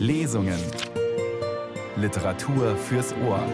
[0.00, 0.58] Lesungen.
[1.94, 3.46] Literatur fürs Ohr.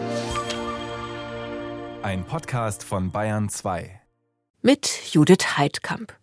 [2.01, 3.99] Ein Podcast von Bayern 2.
[4.61, 6.13] Mit Judith Heidkamp.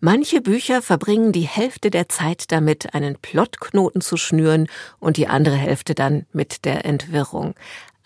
[0.00, 4.68] Manche Bücher verbringen die Hälfte der Zeit damit, einen Plottknoten zu schnüren
[4.98, 7.54] und die andere Hälfte dann mit der Entwirrung.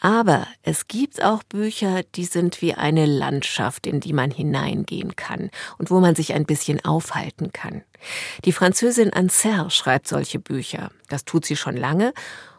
[0.01, 5.51] Aber es gibt auch Bücher, die sind wie eine Landschaft, in die man hineingehen kann
[5.79, 7.83] und wo man sich ein bisschen aufhalten kann.
[8.45, 10.91] Die Französin Anser schreibt solche Bücher.
[11.09, 12.13] Das tut sie schon lange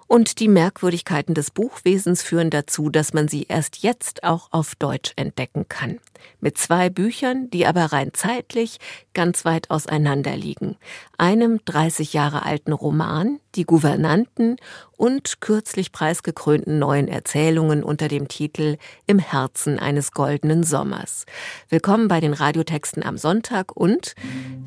[0.10, 5.14] und die Merkwürdigkeiten des Buchwesens führen dazu, dass man sie erst jetzt auch auf Deutsch
[5.16, 6.00] entdecken kann.
[6.42, 8.80] Mit zwei Büchern, die aber rein zeitlich
[9.14, 10.78] ganz weit auseinander liegen.
[11.20, 14.58] Einem 30 Jahre alten Roman, Die Gouvernanten
[14.98, 21.28] und kürzlich preisgekrönten neuen Erzählungen unter dem Titel Im Herzen eines goldenen Sommers.
[21.70, 24.16] Willkommen bei den Radiotexten am Sonntag und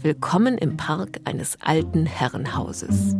[0.01, 3.17] willkommen im Park eines alten Herrenhauses.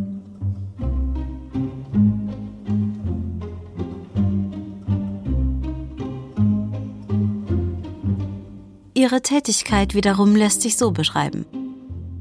[9.03, 11.45] Ihre Tätigkeit wiederum lässt sich so beschreiben.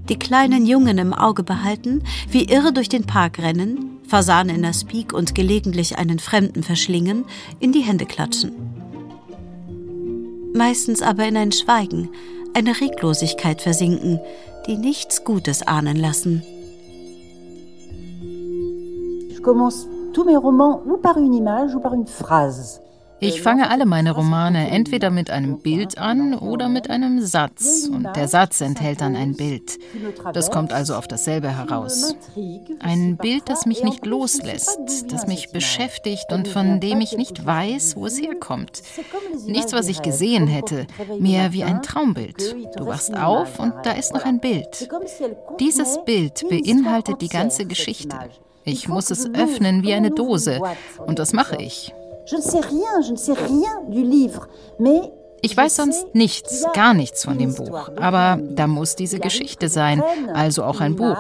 [0.09, 4.73] Die kleinen Jungen im Auge behalten, wie irre durch den Park rennen, Fasan in der
[4.73, 7.25] Speak und gelegentlich einen Fremden verschlingen,
[7.59, 8.53] in die Hände klatschen.
[10.55, 12.09] Meistens aber in ein Schweigen,
[12.55, 14.19] eine Reglosigkeit versinken,
[14.65, 16.41] die nichts Gutes ahnen lassen.
[19.29, 22.81] Ich commence tous mes romans ou par une image ou par une phrase.
[23.23, 27.87] Ich fange alle meine Romane entweder mit einem Bild an oder mit einem Satz.
[27.87, 29.77] Und der Satz enthält dann ein Bild.
[30.33, 32.15] Das kommt also auf dasselbe heraus.
[32.79, 37.95] Ein Bild, das mich nicht loslässt, das mich beschäftigt und von dem ich nicht weiß,
[37.95, 38.81] wo es herkommt.
[39.45, 40.87] Nichts, was ich gesehen hätte,
[41.19, 42.55] mehr wie ein Traumbild.
[42.75, 44.89] Du wachst auf und da ist noch ein Bild.
[45.59, 48.17] Dieses Bild beinhaltet die ganze Geschichte.
[48.63, 50.59] Ich muss es öffnen wie eine Dose.
[51.05, 51.93] Und das mache ich.
[54.79, 55.11] Ne ne
[55.43, 60.03] ich weiß sonst nichts, gar nichts von dem Buch, aber da muss diese Geschichte sein,
[60.33, 61.17] also auch ein Buch.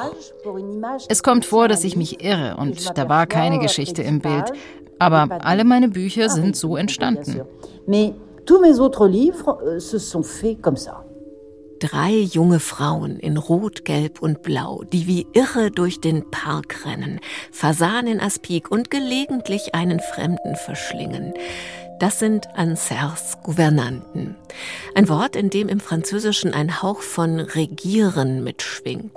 [1.07, 4.53] Es kommt vor, dass ich mich irre und da war keine Geschichte im Bild,
[4.99, 7.41] aber alle meine Bücher sind so entstanden.
[7.87, 8.13] Mais
[8.45, 11.03] tous mes autres livres euh, se sont faits comme ça.
[11.81, 17.19] Drei junge Frauen in Rot, Gelb und Blau, die wie irre durch den Park rennen,
[17.51, 21.33] Fasan in Aspik und gelegentlich einen Fremden verschlingen.
[22.01, 24.35] Das sind Ansers Gouvernanten.
[24.95, 29.15] Ein Wort, in dem im Französischen ein Hauch von Regieren mitschwingt.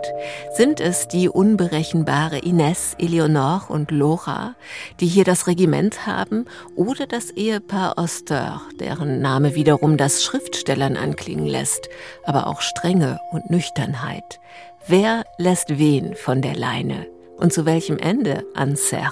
[0.52, 4.54] Sind es die unberechenbare Ines, Eleonore und Laura,
[5.00, 6.44] die hier das Regiment haben,
[6.76, 11.88] oder das Ehepaar Auster, deren Name wiederum das Schriftstellern anklingen lässt,
[12.24, 14.40] aber auch Strenge und Nüchternheit?
[14.86, 17.06] Wer lässt wen von der Leine?
[17.38, 19.10] Und zu welchem Ende, Anser?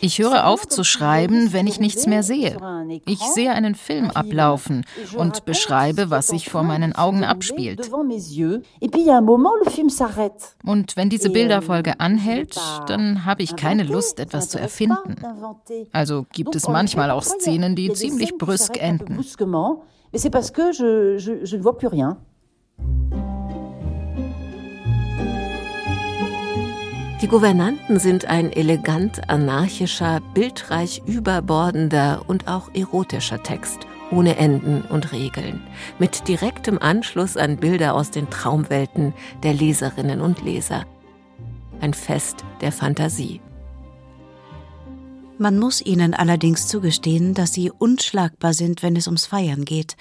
[0.00, 2.56] Ich höre auf zu schreiben, wenn ich nichts mehr sehe.
[3.06, 4.84] Ich sehe einen Film ablaufen
[5.16, 7.90] und beschreibe, was sich vor meinen Augen abspielt.
[10.64, 12.56] Und wenn diese Bilderfolge anhält,
[12.86, 15.16] dann habe ich keine Lust, etwas zu erfinden.
[15.92, 19.18] Also gibt es manchmal auch Szenen, die ziemlich brüsk enden.
[20.14, 22.16] Mais c'est parce que je, je, je ne vois plus rien.
[27.24, 35.10] Die Gouvernanten sind ein elegant anarchischer, bildreich überbordender und auch erotischer Text, ohne Enden und
[35.10, 35.62] Regeln,
[35.98, 40.84] mit direktem Anschluss an Bilder aus den Traumwelten der Leserinnen und Leser.
[41.80, 43.40] Ein Fest der Fantasie.
[45.38, 49.96] Man muss ihnen allerdings zugestehen, dass sie unschlagbar sind, wenn es ums Feiern geht.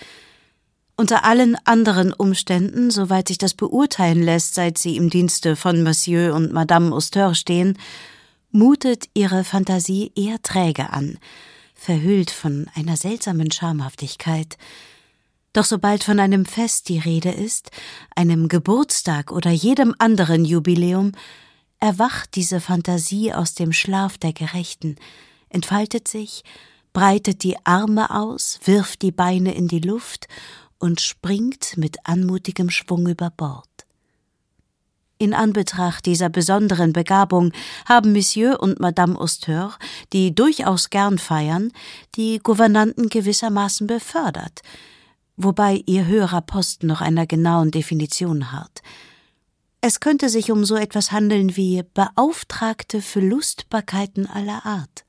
[0.96, 6.36] Unter allen anderen Umständen, soweit sich das beurteilen lässt, seit sie im Dienste von Monsieur
[6.36, 7.80] und Madame Auster stehen,
[8.52, 11.18] mutet ihre Fantasie eher träge an,
[11.74, 14.58] verhüllt von einer seltsamen Schamhaftigkeit.
[15.52, 17.72] Doch sobald von einem Fest die Rede ist,
[18.16, 21.14] einem Geburtstag oder jedem anderen Jubiläum,
[21.80, 24.96] erwacht diese Fantasie aus dem Schlaf der Gerechten,
[25.50, 26.44] entfaltet sich,
[26.94, 30.28] breitet die Arme aus, wirft die Beine in die Luft
[30.84, 33.70] und springt mit anmutigem Schwung über Bord.
[35.18, 37.54] In Anbetracht dieser besonderen Begabung
[37.86, 39.78] haben Monsieur und Madame Auster,
[40.12, 41.72] die durchaus gern feiern,
[42.16, 44.62] die Gouvernanten gewissermaßen befördert,
[45.38, 48.82] wobei ihr höherer Posten noch einer genauen Definition harrt.
[49.80, 55.06] Es könnte sich um so etwas handeln wie Beauftragte für Lustbarkeiten aller Art.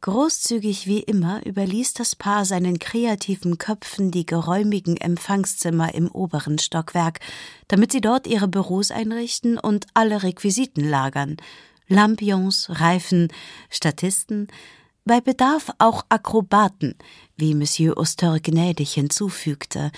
[0.00, 7.18] Großzügig wie immer überließ das Paar seinen kreativen Köpfen die geräumigen Empfangszimmer im oberen Stockwerk,
[7.66, 11.36] damit sie dort ihre Büros einrichten und alle Requisiten lagern.
[11.88, 13.32] Lampions, Reifen,
[13.70, 14.46] Statisten,
[15.04, 16.94] bei Bedarf auch Akrobaten,
[17.36, 19.90] wie Monsieur Auster gnädig hinzufügte,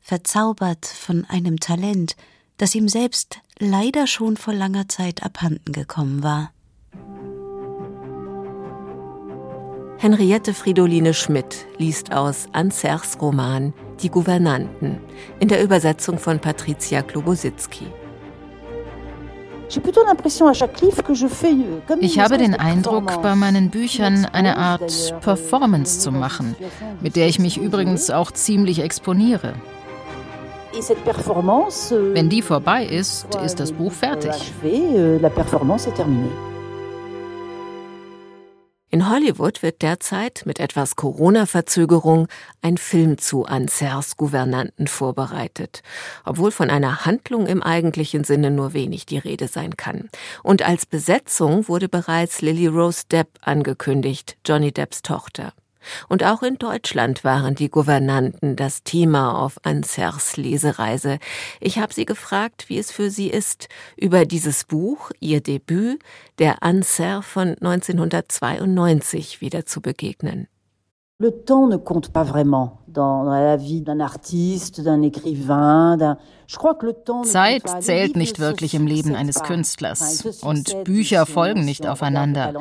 [0.00, 2.16] verzaubert von einem Talent,
[2.56, 6.53] das ihm selbst leider schon vor langer Zeit abhanden gekommen war.
[10.04, 13.72] Henriette Fridoline Schmidt liest aus Anzers Roman
[14.02, 14.98] Die Gouvernanten
[15.40, 17.86] in der Übersetzung von Patricia Klobositzky.
[22.00, 26.54] Ich habe den Eindruck, bei meinen Büchern eine Art Performance zu machen,
[27.00, 29.54] mit der ich mich übrigens auch ziemlich exponiere.
[30.74, 34.52] Euh, Wenn die vorbei ist, ist das Buch fertig.
[38.94, 42.28] In Hollywood wird derzeit mit etwas Corona-Verzögerung
[42.62, 45.82] ein Film zu Ansers Gouvernanten vorbereitet,
[46.24, 50.10] obwohl von einer Handlung im eigentlichen Sinne nur wenig die Rede sein kann.
[50.44, 55.54] Und als Besetzung wurde bereits Lily Rose Depp angekündigt, Johnny Depps Tochter.
[56.08, 61.18] Und auch in Deutschland waren die Gouvernanten das Thema auf Ansers Lesereise.
[61.60, 66.00] Ich habe sie gefragt, wie es für sie ist, über dieses Buch, ihr Debüt,
[66.38, 70.48] der Anser von 1992 wieder zu begegnen.
[71.20, 76.18] Le temps ne compte pas vraiment dans la vie d'un artiste, d'un écrivain, d'un
[77.24, 82.52] Zeit zählt nicht wirklich im Leben eines Künstlers und Bücher folgen nicht aufeinander.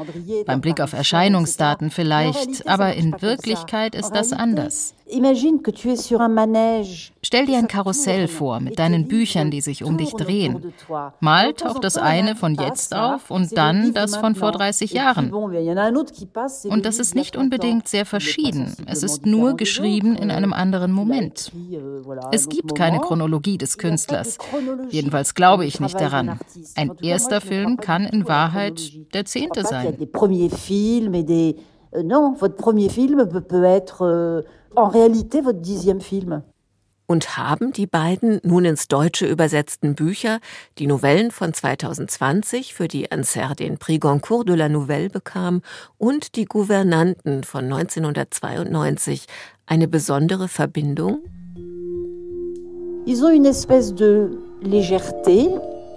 [0.45, 4.93] Beim Blick auf Erscheinungsdaten vielleicht, aber in Wirklichkeit ist das anders.
[7.21, 10.73] Stell dir ein Karussell vor mit deinen Büchern, die sich um dich drehen.
[11.19, 15.31] Mal taucht das eine von jetzt auf und dann das von vor 30 Jahren.
[15.33, 18.75] Und das ist nicht unbedingt sehr verschieden.
[18.87, 21.51] Es ist nur geschrieben in einem anderen Moment.
[22.31, 24.37] Es gibt keine Chronologie des Künstlers.
[24.89, 26.39] Jedenfalls glaube ich nicht daran.
[26.75, 28.81] Ein erster Film kann in Wahrheit
[29.13, 29.97] der zehnte sein.
[32.01, 34.41] Non, votre premier film peut être euh,
[34.75, 36.41] en réalité votre dixième film.
[37.05, 40.39] Und haben die beiden nun ins Deutsche übersetzten Bücher,
[40.79, 45.61] die Novellen von 2020, für die Anser den Prix Goncourt de la Nouvelle bekam,
[45.97, 49.27] und die Gouvernanten von 1992
[49.67, 51.21] eine besondere Verbindung?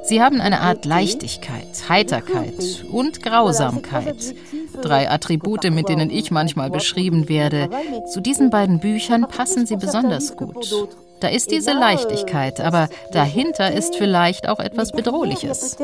[0.05, 4.35] Sie haben eine Art Leichtigkeit, Heiterkeit und Grausamkeit.
[4.81, 7.69] Drei Attribute, mit denen ich manchmal beschrieben werde.
[8.13, 10.89] Zu diesen beiden Büchern passen sie besonders gut.
[11.21, 15.77] Da ist diese Leichtigkeit, aber dahinter ist vielleicht auch etwas Bedrohliches.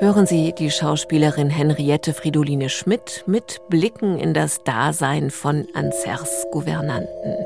[0.00, 7.36] Hören Sie die Schauspielerin Henriette Fridoline Schmidt mit Blicken in das Dasein von Ansers Gouvernanten.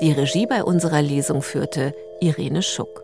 [0.00, 3.02] Die Regie bei unserer Lesung führte Irene Schuck.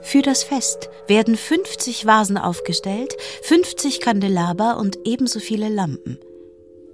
[0.00, 6.18] Für das Fest werden 50 Vasen aufgestellt, 50 Kandelaber und ebenso viele Lampen.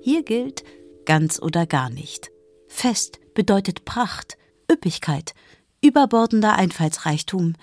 [0.00, 0.64] Hier gilt
[1.04, 2.30] ganz oder gar nicht.
[2.66, 4.36] Fest bedeutet Pracht,
[4.70, 5.32] Üppigkeit,
[5.80, 7.54] überbordender Einfallsreichtum.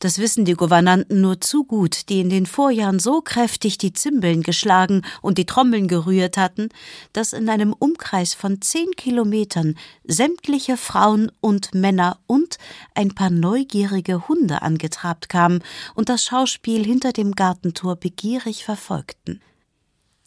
[0.00, 4.42] Das wissen die Gouvernanten nur zu gut, die in den Vorjahren so kräftig die Zimbeln
[4.42, 6.70] geschlagen und die Trommeln gerührt hatten,
[7.12, 12.56] dass in einem Umkreis von zehn Kilometern sämtliche Frauen und Männer und
[12.94, 15.62] ein paar neugierige Hunde angetrabt kamen
[15.94, 19.42] und das Schauspiel hinter dem Gartentor begierig verfolgten.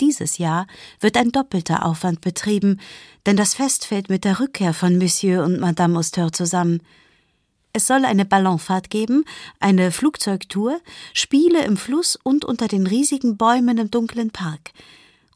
[0.01, 0.67] Dieses Jahr
[0.99, 2.79] wird ein doppelter Aufwand betrieben,
[3.25, 6.79] denn das Fest fällt mit der Rückkehr von Monsieur und Madame Auster zusammen.
[7.75, 9.25] Es soll eine Ballonfahrt geben,
[9.59, 10.79] eine Flugzeugtour,
[11.11, 14.71] Spiele im Fluss und unter den riesigen Bäumen im dunklen Park.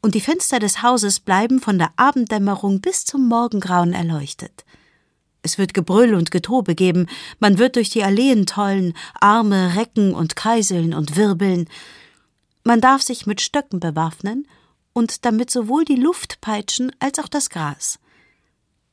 [0.01, 4.65] Und die Fenster des Hauses bleiben von der Abenddämmerung bis zum Morgengrauen erleuchtet.
[5.41, 7.07] Es wird Gebrüll und Getobe geben,
[7.39, 11.67] man wird durch die Alleen tollen, Arme recken und kreiseln und wirbeln.
[12.63, 14.47] Man darf sich mit Stöcken bewaffnen
[14.93, 17.97] und damit sowohl die Luft peitschen als auch das Gras.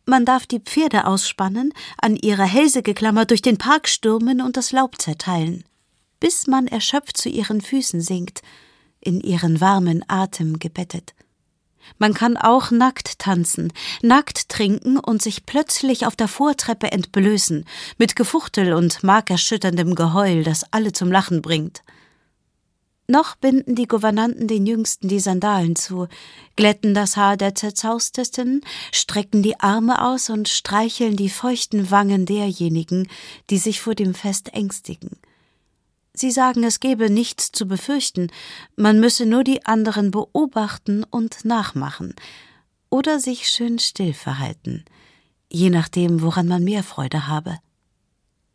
[0.07, 4.71] Man darf die Pferde ausspannen, an ihre Hälse geklammert durch den Park stürmen und das
[4.73, 5.65] Laub zerteilen,
[6.21, 8.43] bis man erschöpft zu ihren Füßen sinkt,
[9.01, 11.15] in ihren warmen Atem gebettet.
[11.99, 17.65] Man kann auch nackt tanzen, nackt trinken und sich plötzlich auf der Vortreppe entblößen,
[17.99, 21.83] mit Gefuchtel und markerschütterndem Geheul, das alle zum Lachen bringt.
[23.07, 26.09] Noch binden die Gouvernanten den Jüngsten die Sandalen zu,
[26.57, 33.09] glätten das Haar der Zerzaustesten, strecken die Arme aus und streicheln die feuchten Wangen derjenigen,
[33.51, 35.19] die sich vor dem Fest ängstigen.
[36.15, 38.31] Sie sagen, es gebe nichts zu befürchten,
[38.77, 42.15] man müsse nur die anderen beobachten und nachmachen
[42.89, 44.85] oder sich schön still verhalten,
[45.51, 47.59] je nachdem, woran man mehr Freude habe.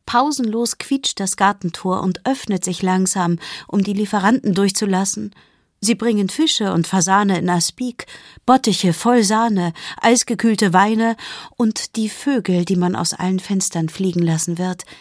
[0.09, 3.37] Pausenlos quietscht das Gartentor und öffnet sich langsam,
[3.67, 5.35] um die Lieferanten durchzulassen.
[5.81, 8.07] Sie bringen Fische und Fasane in Aspik,
[8.43, 11.15] Bottiche voll Sahne, eisgekühlte Weine
[11.57, 14.83] und die Vögel, die man aus allen Fenstern fliegen lassen wird–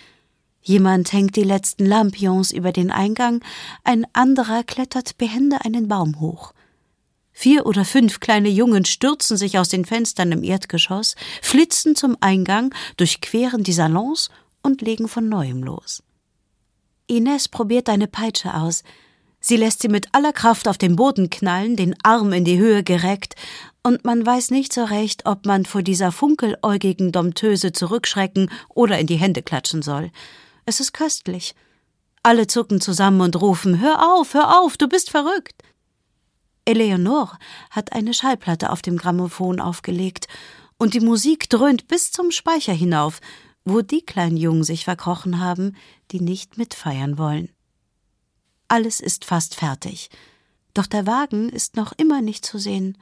[0.68, 3.42] Jemand hängt die letzten Lampions über den Eingang,
[3.84, 6.52] ein anderer klettert behende einen Baum hoch.
[7.32, 12.74] Vier oder fünf kleine Jungen stürzen sich aus den Fenstern im Erdgeschoss, flitzen zum Eingang,
[12.98, 14.28] durchqueren die Salons
[14.68, 16.02] und legen von neuem los.
[17.06, 18.84] Ines probiert eine Peitsche aus.
[19.40, 22.84] Sie lässt sie mit aller Kraft auf den Boden knallen, den Arm in die Höhe
[22.84, 23.34] gereckt,
[23.82, 29.06] und man weiß nicht so recht, ob man vor dieser funkeläugigen Dompteuse zurückschrecken oder in
[29.06, 30.10] die Hände klatschen soll.
[30.66, 31.54] Es ist köstlich.
[32.22, 35.62] Alle zucken zusammen und rufen Hör auf, hör auf, du bist verrückt.
[36.66, 37.38] Eleonore
[37.70, 40.26] hat eine Schallplatte auf dem Grammophon aufgelegt,
[40.76, 43.20] und die Musik dröhnt bis zum Speicher hinauf,
[43.68, 45.76] wo die kleinen Jungen sich verkrochen haben,
[46.10, 47.50] die nicht mitfeiern wollen.
[48.68, 50.10] Alles ist fast fertig,
[50.74, 52.98] doch der Wagen ist noch immer nicht zu sehen.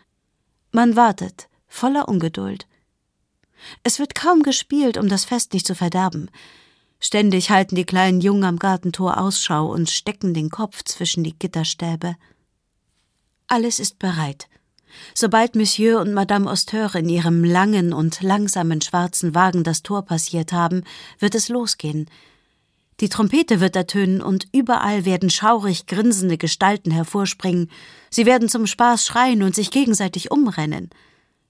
[0.72, 2.66] Man wartet, voller Ungeduld.
[3.82, 6.30] Es wird kaum gespielt, um das Fest nicht zu verderben.
[7.00, 12.16] Ständig halten die kleinen Jungen am Gartentor Ausschau und stecken den Kopf zwischen die Gitterstäbe.
[13.48, 14.48] Alles ist bereit.
[15.14, 20.52] Sobald Monsieur und Madame Auster in ihrem langen und langsamen schwarzen Wagen das Tor passiert
[20.52, 20.84] haben,
[21.18, 22.08] wird es losgehen.
[23.00, 27.70] Die Trompete wird ertönen und überall werden schaurig grinsende Gestalten hervorspringen.
[28.10, 30.90] Sie werden zum Spaß schreien und sich gegenseitig umrennen.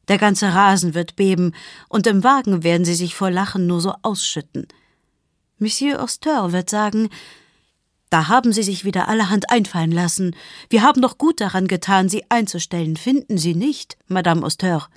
[0.09, 1.53] Der ganze Rasen wird beben
[1.89, 4.67] und im Wagen werden sie sich vor Lachen nur so ausschütten.
[5.59, 7.09] Monsieur Auster wird sagen,
[8.11, 10.37] da haben Sie sich wieder allerhand einfallen lassen.
[10.71, 14.89] Wir haben doch gut daran getan, Sie einzustellen, finden Sie nicht, Madame Auster?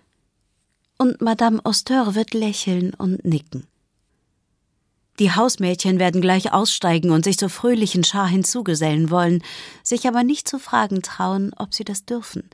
[0.97, 3.65] Und Madame Auster wird lächeln und nicken.
[5.19, 9.43] Die Hausmädchen werden gleich aussteigen und sich zur fröhlichen Schar hinzugesellen wollen,
[9.83, 12.49] sich aber nicht zu fragen trauen, ob sie das dürfen.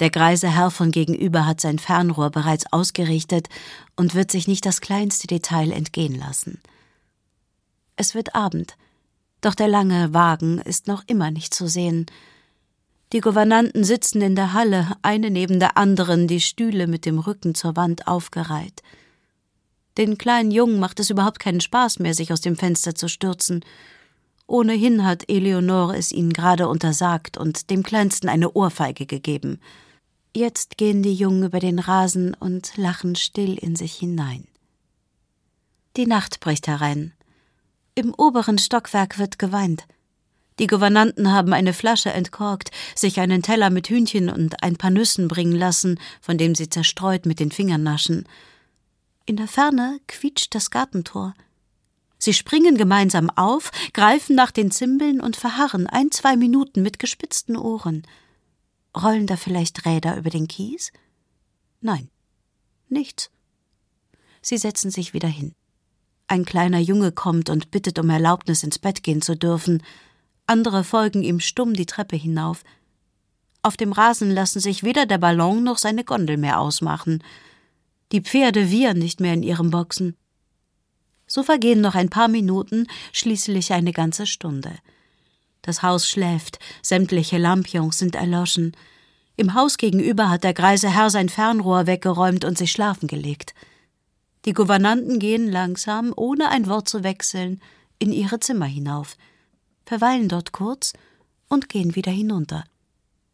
[0.00, 3.48] Der greise Herr von gegenüber hat sein Fernrohr bereits ausgerichtet
[3.96, 6.60] und wird sich nicht das kleinste Detail entgehen lassen.
[7.96, 8.76] Es wird Abend,
[9.40, 12.06] doch der lange Wagen ist noch immer nicht zu sehen.
[13.12, 17.54] Die Gouvernanten sitzen in der Halle, eine neben der anderen, die Stühle mit dem Rücken
[17.54, 18.82] zur Wand aufgereiht.
[19.96, 23.64] Den kleinen Jungen macht es überhaupt keinen Spaß mehr, sich aus dem Fenster zu stürzen.
[24.46, 29.58] Ohnehin hat Eleonore es ihnen gerade untersagt und dem Kleinsten eine Ohrfeige gegeben.
[30.36, 34.46] Jetzt gehen die Jungen über den Rasen und lachen still in sich hinein.
[35.96, 37.12] Die Nacht bricht herein.
[37.98, 39.84] Im oberen Stockwerk wird geweint.
[40.60, 45.26] Die Gouvernanten haben eine Flasche entkorkt, sich einen Teller mit Hühnchen und ein paar Nüssen
[45.26, 48.28] bringen lassen, von dem sie zerstreut mit den Fingern naschen.
[49.26, 51.34] In der Ferne quietscht das Gartentor.
[52.18, 57.56] Sie springen gemeinsam auf, greifen nach den Zimbeln und verharren ein, zwei Minuten mit gespitzten
[57.56, 58.06] Ohren.
[58.96, 60.92] Rollen da vielleicht Räder über den Kies?
[61.80, 62.10] Nein,
[62.88, 63.32] nichts.
[64.40, 65.56] Sie setzen sich wieder hin.
[66.28, 69.82] Ein kleiner Junge kommt und bittet um Erlaubnis, ins Bett gehen zu dürfen.
[70.46, 72.64] Andere folgen ihm stumm die Treppe hinauf.
[73.62, 77.24] Auf dem Rasen lassen sich weder der Ballon noch seine Gondel mehr ausmachen.
[78.12, 80.16] Die Pferde wiehern nicht mehr in ihren Boxen.
[81.26, 84.72] So vergehen noch ein paar Minuten, schließlich eine ganze Stunde.
[85.62, 88.76] Das Haus schläft, sämtliche Lampions sind erloschen.
[89.36, 93.54] Im Haus gegenüber hat der greise Herr sein Fernrohr weggeräumt und sich schlafen gelegt.
[94.44, 97.60] Die Gouvernanten gehen langsam, ohne ein Wort zu wechseln,
[97.98, 99.16] in ihre Zimmer hinauf,
[99.84, 100.92] verweilen dort kurz
[101.48, 102.64] und gehen wieder hinunter.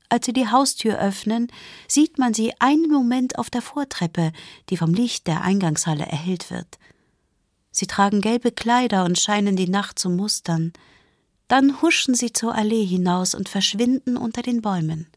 [0.08, 1.48] Als sie die Haustür öffnen,
[1.88, 4.32] sieht man sie einen Moment auf der Vortreppe,
[4.70, 6.78] die vom Licht der Eingangshalle erhellt wird.
[7.70, 10.72] Sie tragen gelbe Kleider und scheinen die Nacht zu mustern.
[11.48, 15.08] Dann huschen sie zur Allee hinaus und verschwinden unter den Bäumen.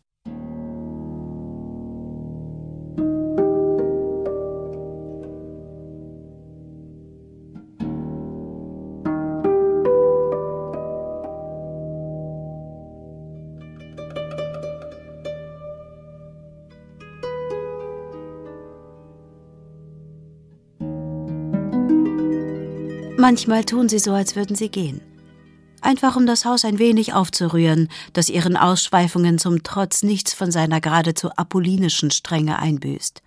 [23.30, 25.02] Manchmal tun sie so, als würden sie gehen.
[25.82, 30.80] Einfach um das Haus ein wenig aufzurühren, das ihren Ausschweifungen zum Trotz nichts von seiner
[30.80, 33.22] geradezu apollinischen Strenge einbüßt.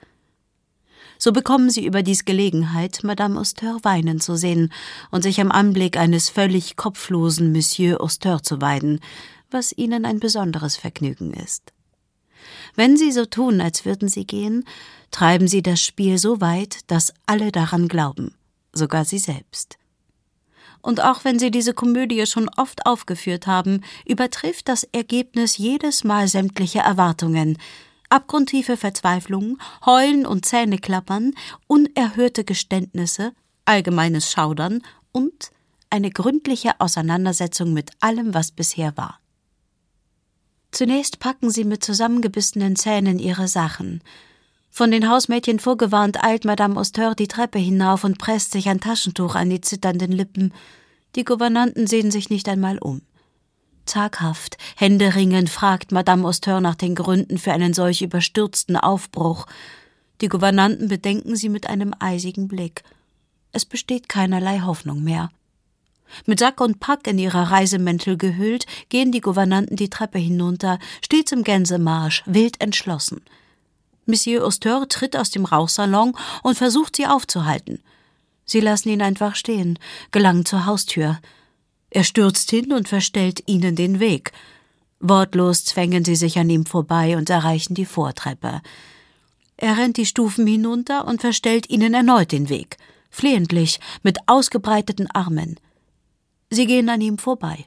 [1.18, 4.72] So bekommen sie überdies Gelegenheit, Madame Auster weinen zu sehen
[5.10, 9.00] und sich am Anblick eines völlig kopflosen Monsieur Auster zu weiden,
[9.50, 11.74] was ihnen ein besonderes Vergnügen ist.
[12.74, 14.64] Wenn sie so tun, als würden sie gehen,
[15.10, 18.34] treiben sie das Spiel so weit, dass alle daran glauben,
[18.72, 19.76] sogar sie selbst.
[20.82, 26.28] Und auch wenn sie diese Komödie schon oft aufgeführt haben, übertrifft das Ergebnis jedes Mal
[26.28, 27.58] sämtliche Erwartungen,
[28.08, 31.34] abgrundtiefe Verzweiflung, Heulen und Zähneklappern,
[31.66, 33.32] unerhörte Geständnisse,
[33.64, 34.82] allgemeines Schaudern
[35.12, 35.50] und
[35.90, 39.20] eine gründliche Auseinandersetzung mit allem, was bisher war.
[40.72, 44.02] Zunächst packen sie mit zusammengebissenen Zähnen ihre Sachen.
[44.70, 49.34] Von den Hausmädchen vorgewarnt eilt Madame Auster die Treppe hinauf und presst sich ein Taschentuch
[49.34, 50.54] an die zitternden Lippen.
[51.16, 53.02] Die Gouvernanten sehen sich nicht einmal um.
[53.84, 59.46] Zaghaft, händeringend fragt Madame Auster nach den Gründen für einen solch überstürzten Aufbruch.
[60.20, 62.84] Die Gouvernanten bedenken sie mit einem eisigen Blick.
[63.52, 65.30] Es besteht keinerlei Hoffnung mehr.
[66.26, 71.32] Mit Sack und Pack in ihre Reisemäntel gehüllt, gehen die Gouvernanten die Treppe hinunter, stets
[71.32, 73.22] im Gänsemarsch, wild entschlossen.
[74.10, 77.82] Monsieur Auster tritt aus dem Rauchsalon und versucht, sie aufzuhalten.
[78.44, 79.78] Sie lassen ihn einfach stehen,
[80.10, 81.20] gelangen zur Haustür.
[81.90, 84.32] Er stürzt hin und verstellt ihnen den Weg.
[84.98, 88.60] Wortlos zwängen sie sich an ihm vorbei und erreichen die Vortreppe.
[89.56, 92.76] Er rennt die Stufen hinunter und verstellt ihnen erneut den Weg,
[93.10, 95.60] flehentlich, mit ausgebreiteten Armen.
[96.50, 97.66] Sie gehen an ihm vorbei.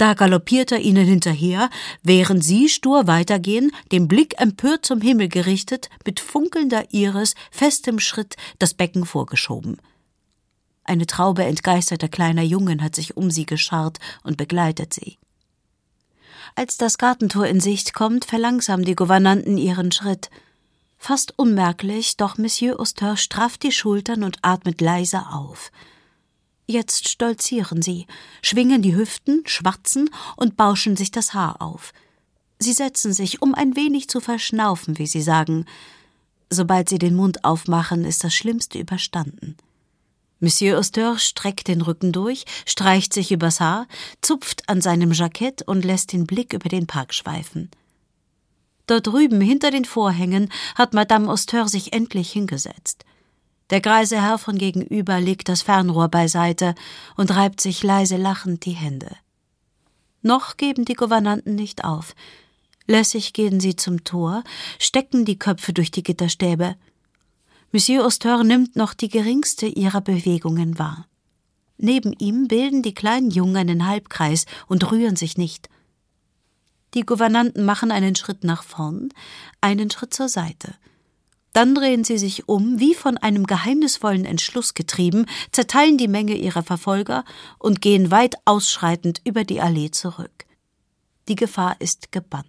[0.00, 1.68] Da galoppiert er ihnen hinterher,
[2.02, 8.36] während sie stur weitergehen, den Blick empört zum Himmel gerichtet, mit funkelnder Iris, festem Schritt,
[8.58, 9.76] das Becken vorgeschoben.
[10.84, 15.18] Eine Traube entgeisterter kleiner Jungen hat sich um sie gescharrt und begleitet sie.
[16.54, 20.30] Als das Gartentor in Sicht kommt, verlangsamen die Gouvernanten ihren Schritt.
[20.96, 25.70] Fast unmerklich, doch Monsieur Auster strafft die Schultern und atmet leise auf.
[26.70, 28.06] Jetzt stolzieren sie,
[28.42, 31.92] schwingen die Hüften, schwatzen und bauschen sich das Haar auf.
[32.60, 35.66] Sie setzen sich, um ein wenig zu verschnaufen, wie sie sagen.
[36.48, 39.56] Sobald sie den Mund aufmachen, ist das Schlimmste überstanden.
[40.38, 43.88] Monsieur Auster streckt den Rücken durch, streicht sich übers Haar,
[44.20, 47.68] zupft an seinem Jackett und lässt den Blick über den Park schweifen.
[48.86, 53.04] Dort drüben hinter den Vorhängen hat Madame Auster sich endlich hingesetzt.
[53.70, 56.74] Der greise Herr von gegenüber legt das Fernrohr beiseite
[57.16, 59.16] und reibt sich leise lachend die Hände.
[60.22, 62.14] Noch geben die Gouvernanten nicht auf.
[62.86, 64.42] Lässig gehen sie zum Tor,
[64.78, 66.74] stecken die Köpfe durch die Gitterstäbe.
[67.70, 71.06] Monsieur Auster nimmt noch die geringste ihrer Bewegungen wahr.
[71.78, 75.68] Neben ihm bilden die kleinen Jungen einen Halbkreis und rühren sich nicht.
[76.94, 79.10] Die Gouvernanten machen einen Schritt nach vorn,
[79.60, 80.74] einen Schritt zur Seite–
[81.52, 86.62] dann drehen sie sich um, wie von einem geheimnisvollen Entschluss getrieben, zerteilen die Menge ihrer
[86.62, 87.24] Verfolger
[87.58, 90.46] und gehen weit ausschreitend über die Allee zurück.
[91.28, 92.46] Die Gefahr ist gebannt.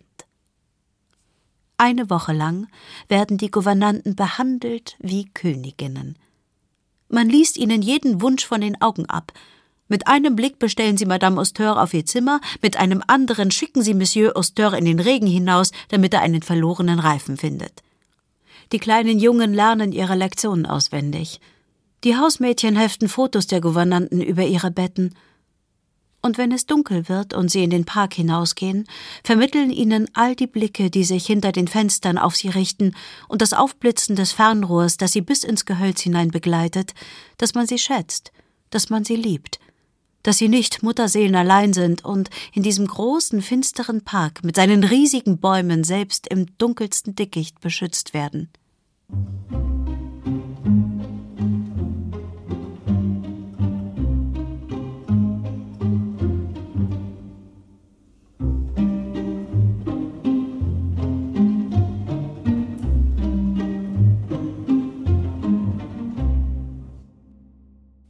[1.78, 2.68] Eine Woche lang
[3.08, 6.16] werden die Gouvernanten behandelt wie Königinnen.
[7.10, 9.34] Man liest ihnen jeden Wunsch von den Augen ab.
[9.88, 13.96] Mit einem Blick bestellen sie Madame Auster auf ihr Zimmer, mit einem anderen schicken sie
[13.96, 17.82] Monsieur Auster in den Regen hinaus, damit er einen verlorenen Reifen findet.
[18.72, 21.42] Die kleinen Jungen lernen ihre Lektionen auswendig.
[22.06, 25.14] Die Hausmädchen heften Fotos der Gouvernanten über ihre Betten.
[26.22, 28.88] Und wenn es dunkel wird und sie in den Park hinausgehen,
[29.24, 32.96] vermitteln ihnen all die Blicke, die sich hinter den Fenstern auf sie richten,
[33.28, 36.94] und das Aufblitzen des Fernrohrs, das sie bis ins Gehölz hinein begleitet,
[37.38, 38.32] dass man sie schätzt,
[38.70, 39.60] dass man sie liebt,
[40.24, 45.40] dass sie nicht Mutterseelen allein sind und in diesem großen, finsteren Park mit seinen riesigen
[45.40, 48.50] Bäumen selbst im dunkelsten Dickicht beschützt werden.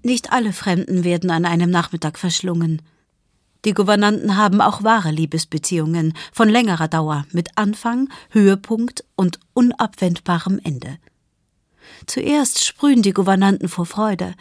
[0.04, 2.82] Nicht alle Fremden werden an einem Nachmittag verschlungen.
[3.66, 10.98] Die Gouvernanten haben auch wahre Liebesbeziehungen von längerer Dauer mit Anfang, Höhepunkt und unabwendbarem Ende.
[12.08, 14.34] Zuerst sprühen die Gouvernanten vor Freude,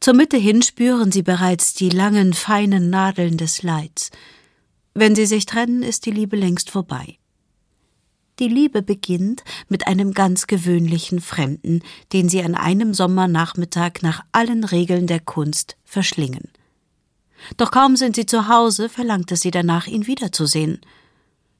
[0.00, 4.10] zur Mitte hin spüren sie bereits die langen, feinen Nadeln des Leids.
[4.94, 7.18] Wenn sie sich trennen, ist die Liebe längst vorbei.
[8.38, 14.62] Die Liebe beginnt mit einem ganz gewöhnlichen Fremden, den sie an einem Sommernachmittag nach allen
[14.62, 16.48] Regeln der Kunst verschlingen.
[17.56, 20.80] Doch kaum sind sie zu Hause, verlangt es sie danach, ihn wiederzusehen.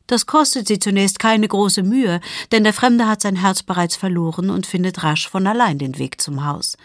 [0.07, 4.49] Das kostet sie zunächst keine große Mühe, denn der Fremde hat sein Herz bereits verloren
[4.49, 6.77] und findet rasch von allein den Weg zum Haus.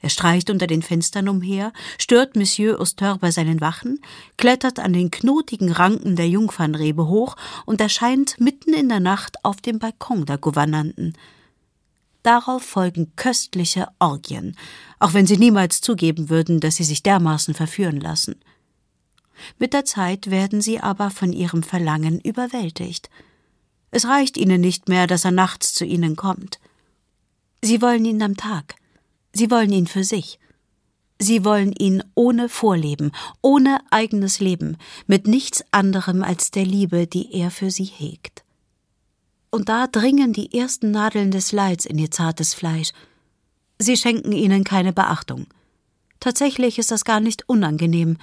[0.00, 4.00] Er streicht unter den Fenstern umher, stört Monsieur Auster bei seinen Wachen,
[4.36, 9.62] klettert an den knotigen Ranken der Jungfernrebe hoch und erscheint mitten in der Nacht auf
[9.62, 11.16] dem Balkon der Gouvernanten.
[12.24, 14.56] Darauf folgen köstliche Orgien,
[14.98, 18.36] auch wenn sie niemals zugeben würden, dass sie sich dermaßen verführen lassen.
[19.58, 23.10] Mit der Zeit werden sie aber von ihrem Verlangen überwältigt.
[23.90, 26.60] Es reicht ihnen nicht mehr, dass er nachts zu ihnen kommt.
[27.60, 28.76] Sie wollen ihn am Tag.
[29.34, 30.38] Sie wollen ihn für sich.
[31.18, 37.34] Sie wollen ihn ohne Vorleben, ohne eigenes Leben, mit nichts anderem als der Liebe, die
[37.34, 38.43] er für sie hegt.
[39.54, 42.90] Und da dringen die ersten Nadeln des Leids in ihr zartes Fleisch.
[43.78, 45.46] Sie schenken ihnen keine Beachtung.
[46.18, 48.16] Tatsächlich ist das gar nicht unangenehm.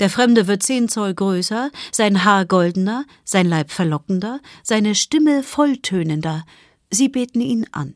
[0.00, 6.44] Der Fremde wird zehn Zoll größer, sein Haar goldener, sein Leib verlockender, seine Stimme volltönender.
[6.90, 7.94] Sie beten ihn an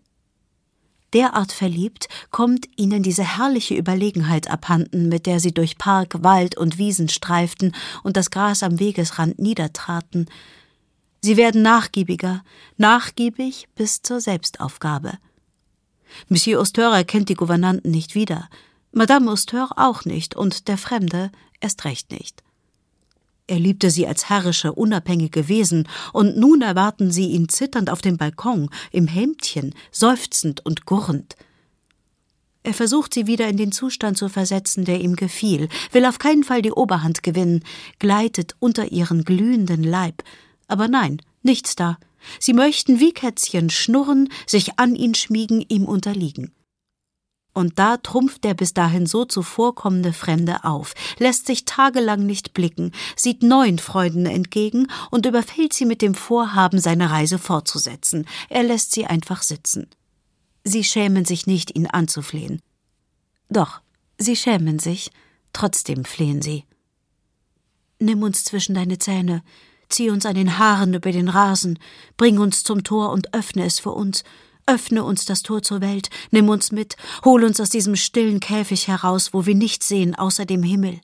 [1.13, 6.79] derart verliebt, kommt ihnen diese herrliche Überlegenheit abhanden, mit der sie durch Park, Wald und
[6.79, 10.29] Wiesen streiften und das Gras am Wegesrand niedertraten.
[11.21, 12.43] Sie werden nachgiebiger,
[12.77, 15.19] nachgiebig bis zur Selbstaufgabe.
[16.29, 18.49] Monsieur Auster erkennt die Gouvernanten nicht wieder,
[18.93, 21.31] Madame Auster auch nicht und der Fremde
[21.61, 22.43] erst recht nicht.
[23.47, 28.17] Er liebte sie als herrische, unabhängige Wesen, und nun erwarten sie ihn zitternd auf dem
[28.17, 31.37] Balkon, im Hemdchen, seufzend und gurrend.
[32.63, 36.45] Er versucht sie wieder in den Zustand zu versetzen, der ihm gefiel, will auf keinen
[36.45, 37.65] Fall die Oberhand gewinnen,
[37.99, 40.23] gleitet unter ihren glühenden Leib.
[40.71, 41.99] Aber nein, nichts da.
[42.39, 46.55] Sie möchten wie Kätzchen schnurren, sich an ihn schmiegen, ihm unterliegen.
[47.53, 52.93] Und da trumpft der bis dahin so zuvorkommende Fremde auf, lässt sich tagelang nicht blicken,
[53.17, 58.29] sieht neuen Freunden entgegen und überfällt sie mit dem Vorhaben, seine Reise fortzusetzen.
[58.49, 59.89] Er lässt sie einfach sitzen.
[60.63, 62.63] Sie schämen sich nicht, ihn anzuflehen.
[63.49, 63.81] Doch,
[64.19, 65.11] sie schämen sich,
[65.53, 66.65] trotzdem flehen sie.
[67.99, 69.43] Nimm uns zwischen deine Zähne,
[69.91, 71.79] zieh uns an den Haaren über den Rasen,
[72.17, 74.25] bring uns zum Tor und öffne es für uns,
[74.71, 78.87] Öffne uns das Tor zur Welt, nimm uns mit, hol uns aus diesem stillen Käfig
[78.87, 81.01] heraus, wo wir nichts sehen außer dem Himmel.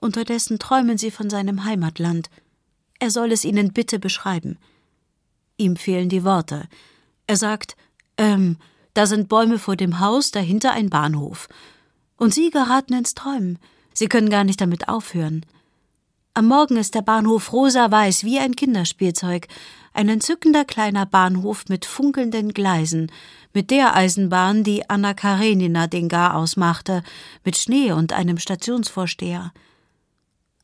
[0.00, 2.30] Unterdessen träumen sie von seinem Heimatland.
[2.98, 4.58] Er soll es ihnen bitte beschreiben.
[5.56, 6.68] Ihm fehlen die Worte.
[7.28, 7.76] Er sagt,
[8.16, 8.56] ähm,
[8.94, 11.48] da sind Bäume vor dem Haus, dahinter ein Bahnhof.
[12.16, 13.60] Und sie geraten ins Träumen.
[13.92, 15.46] Sie können gar nicht damit aufhören.
[16.36, 19.46] Am Morgen ist der Bahnhof rosa-weiß wie ein Kinderspielzeug,
[19.92, 23.12] ein entzückender kleiner Bahnhof mit funkelnden Gleisen,
[23.52, 27.04] mit der Eisenbahn, die Anna Karenina den Gar ausmachte,
[27.44, 29.52] mit Schnee und einem Stationsvorsteher.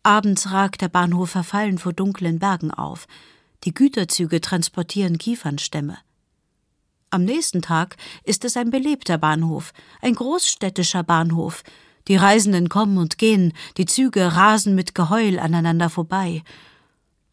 [0.02, 3.06] Abends ragt der Bahnhof verfallen vor dunklen Bergen auf.
[3.62, 5.98] Die Güterzüge transportieren Kiefernstämme.
[7.11, 11.62] Am nächsten Tag ist es ein belebter Bahnhof, ein großstädtischer Bahnhof.
[12.11, 16.42] Die Reisenden kommen und gehen, die Züge rasen mit Geheul aneinander vorbei.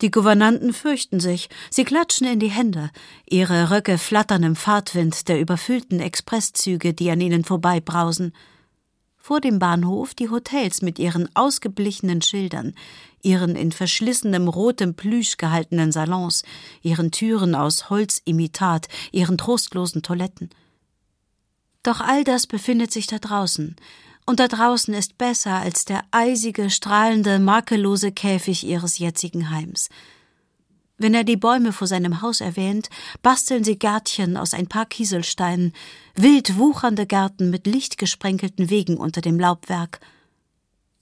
[0.04, 2.92] Die Gouvernanten fürchten sich, sie klatschen in die Hände,
[3.28, 8.34] ihre Röcke flattern im Fahrtwind der überfüllten Expresszüge, die an ihnen vorbeibrausen.
[9.18, 12.76] Vor dem Bahnhof die Hotels mit ihren ausgeblichenen Schildern,
[13.24, 16.44] ihren in verschlissenem rotem Plüsch gehaltenen Salons,
[16.84, 20.52] ihren Türen aus Holzimitat, ihren trostlosen Toiletten.
[21.82, 23.76] Doch all das befindet sich da draußen,
[24.28, 29.90] und da draußen ist besser als der eisige, strahlende, makellose Käfig ihres jetzigen Heims.
[30.98, 32.90] Wenn er die Bäume vor seinem Haus erwähnt,
[33.22, 35.72] basteln sie Gärtchen aus ein paar Kieselsteinen,
[36.16, 40.02] wild wuchernde Gärten mit lichtgesprenkelten Wegen unter dem Laubwerk.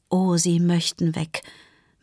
[0.10, 1.42] Oh, sie möchten weg,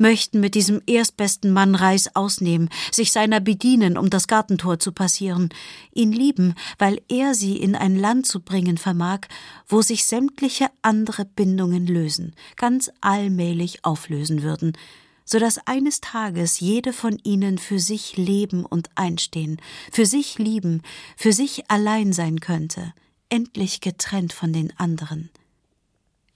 [0.02, 5.48] möchten mit diesem erstbesten Mann Reis ausnehmen, sich seiner bedienen, um das Gartentor zu passieren,
[5.94, 9.20] ihn lieben, weil er sie in ein Land zu bringen vermag,
[9.66, 14.76] wo sich sämtliche andere Bindungen lösen, ganz allmählich auflösen würden,
[15.24, 19.58] so dass eines Tages jede von ihnen für sich leben und einstehen,
[19.90, 20.82] für sich lieben,
[21.16, 22.92] für sich allein sein könnte,
[23.28, 25.30] endlich getrennt von den anderen.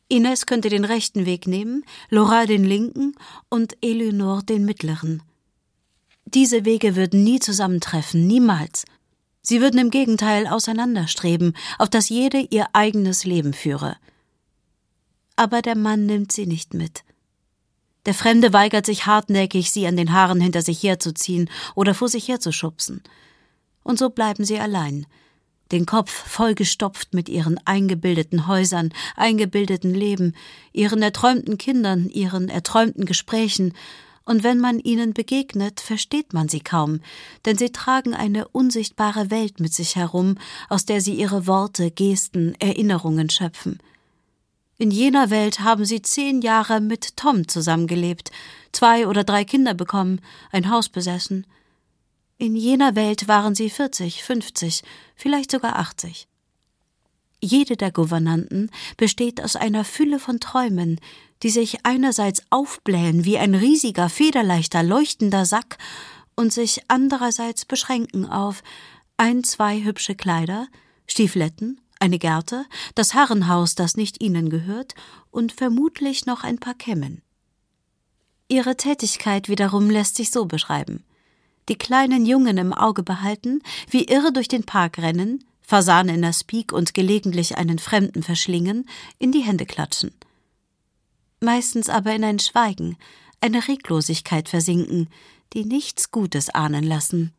[0.09, 3.14] Ines könnte den rechten Weg nehmen, Laura den linken
[3.49, 5.23] und Eleonore den mittleren.
[6.27, 8.85] Diese Wege würden nie zusammentreffen, niemals.
[9.42, 13.97] Sie würden im Gegenteil auseinanderstreben, auf dass jede ihr eigenes Leben führe.
[15.37, 17.05] Aber der Mann nimmt sie nicht mit.
[18.07, 22.29] Der Fremde weigert sich hartnäckig, sie an den Haaren hinter sich herzuziehen oder vor sich
[22.29, 23.03] herzuschubsen.
[23.83, 25.07] Und so bleiben sie allein,
[25.72, 30.35] den Kopf vollgestopft mit ihren eingebildeten Häusern, eingebildeten Leben,
[30.72, 33.72] ihren erträumten Kindern, ihren erträumten Gesprächen
[34.26, 37.00] und wenn man ihnen begegnet, versteht man sie kaum,
[37.44, 40.37] denn sie tragen eine unsichtbare Welt mit sich herum,
[40.68, 43.79] aus der sie ihre Worte, Gesten, Erinnerungen schöpfen.
[44.79, 48.33] In jener Welt haben sie zehn Jahre mit Tom zusammengelebt,
[48.72, 51.46] zwei oder drei Kinder bekommen, ein Haus besessen.
[52.38, 54.83] In jener Welt waren sie vierzig, fünfzig,
[55.14, 56.29] vielleicht sogar achtzig.
[57.40, 61.01] Jede der Gouvernanten besteht aus einer Fülle von Träumen,
[61.42, 65.79] die sich einerseits aufblähen wie ein riesiger, federleichter, leuchtender Sack
[66.35, 68.62] und sich andererseits beschränken auf
[69.16, 70.68] ein, zwei hübsche Kleider,
[71.07, 74.94] Stiefletten, eine Gerte, das Herrenhaus, das nicht ihnen gehört,
[75.31, 77.22] und vermutlich noch ein paar Kämmen.
[78.49, 81.05] Ihre Tätigkeit wiederum lässt sich so beschreiben.
[81.68, 86.33] Die kleinen Jungen im Auge behalten, wie irre durch den Park rennen, Fasan in der
[86.33, 90.12] Speak und gelegentlich einen Fremden verschlingen, in die Hände klatschen.
[91.40, 92.96] Meistens aber in ein Schweigen,
[93.40, 95.09] eine Reglosigkeit versinken,
[95.52, 97.33] die nichts Gutes ahnen lassen.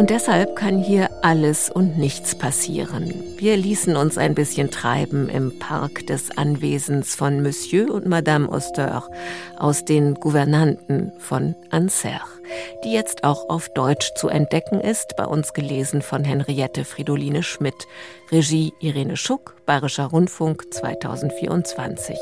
[0.00, 3.12] Und deshalb kann hier alles und nichts passieren.
[3.36, 9.06] Wir ließen uns ein bisschen treiben im Park des Anwesens von Monsieur und Madame Auster
[9.58, 12.39] aus den Gouvernanten von Anserre,
[12.84, 17.86] die jetzt auch auf Deutsch zu entdecken ist, bei uns gelesen von Henriette Fridoline Schmidt,
[18.30, 22.16] Regie Irene Schuck, Bayerischer Rundfunk 2024.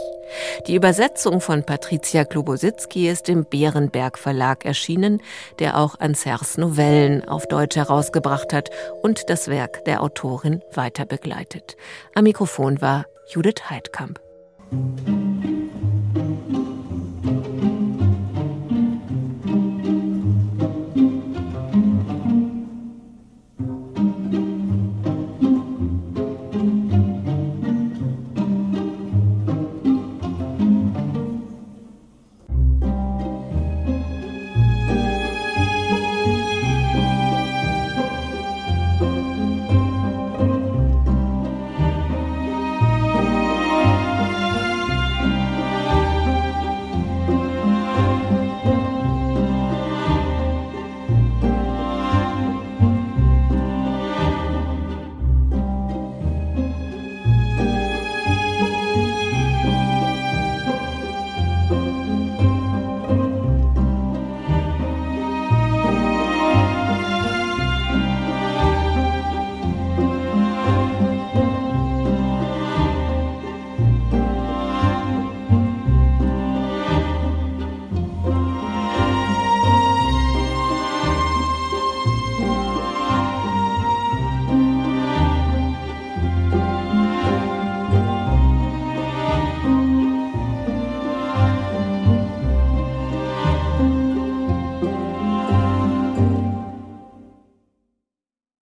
[0.67, 5.23] Die Übersetzung von Patricia Klobositzky ist im Bärenberg Verlag erschienen,
[5.59, 8.71] der auch Ansers Novellen auf Deutsch herausgebracht hat
[9.03, 11.77] und das Werk der Autorin weiter begleitet.
[12.15, 14.21] Am Mikrofon war Judith Heidkamp.